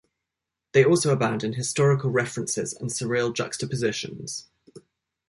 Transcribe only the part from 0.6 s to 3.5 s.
They also abound in historical references and surreal